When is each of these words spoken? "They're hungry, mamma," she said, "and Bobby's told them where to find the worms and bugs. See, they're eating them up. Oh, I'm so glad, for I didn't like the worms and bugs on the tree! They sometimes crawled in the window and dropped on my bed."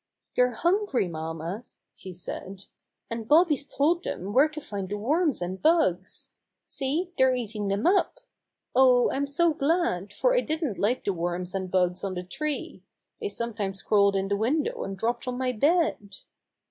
"They're 0.35 0.53
hungry, 0.55 1.07
mamma," 1.07 1.63
she 1.93 2.11
said, 2.11 2.65
"and 3.11 3.27
Bobby's 3.27 3.67
told 3.67 4.03
them 4.03 4.33
where 4.33 4.49
to 4.49 4.59
find 4.59 4.89
the 4.89 4.97
worms 4.97 5.43
and 5.43 5.61
bugs. 5.61 6.29
See, 6.65 7.11
they're 7.19 7.35
eating 7.35 7.67
them 7.67 7.85
up. 7.85 8.19
Oh, 8.73 9.11
I'm 9.11 9.27
so 9.27 9.53
glad, 9.53 10.11
for 10.11 10.33
I 10.35 10.41
didn't 10.41 10.79
like 10.79 11.03
the 11.03 11.13
worms 11.13 11.53
and 11.53 11.69
bugs 11.69 12.03
on 12.03 12.15
the 12.15 12.23
tree! 12.23 12.81
They 13.19 13.29
sometimes 13.29 13.83
crawled 13.83 14.15
in 14.15 14.27
the 14.27 14.35
window 14.37 14.83
and 14.83 14.97
dropped 14.97 15.27
on 15.27 15.37
my 15.37 15.51
bed." 15.51 15.99